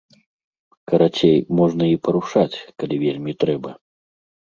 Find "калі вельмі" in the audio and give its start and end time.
2.81-3.41